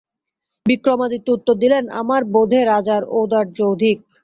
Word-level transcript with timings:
বিক্রমাদিত্য 0.65 1.27
উত্তর 1.31 1.55
দিলেন 1.63 1.83
আমার 2.01 2.21
বোধে 2.33 2.61
রাজার 2.65 3.03
ঔদার্য 3.11 3.57
অধিক। 3.73 3.97